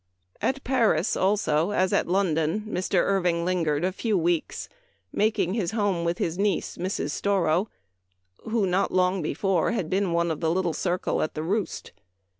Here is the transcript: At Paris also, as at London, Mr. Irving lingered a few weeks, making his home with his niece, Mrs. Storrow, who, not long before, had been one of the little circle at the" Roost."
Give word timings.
At 0.41 0.63
Paris 0.63 1.15
also, 1.15 1.69
as 1.73 1.93
at 1.93 2.07
London, 2.07 2.61
Mr. 2.67 3.03
Irving 3.03 3.45
lingered 3.45 3.85
a 3.85 3.91
few 3.91 4.17
weeks, 4.17 4.67
making 5.13 5.53
his 5.53 5.73
home 5.73 6.03
with 6.03 6.17
his 6.17 6.39
niece, 6.39 6.75
Mrs. 6.75 7.11
Storrow, 7.11 7.67
who, 8.49 8.65
not 8.65 8.91
long 8.91 9.21
before, 9.21 9.73
had 9.73 9.91
been 9.91 10.11
one 10.11 10.31
of 10.31 10.39
the 10.39 10.49
little 10.49 10.73
circle 10.73 11.21
at 11.21 11.35
the" 11.35 11.43
Roost." 11.43 11.91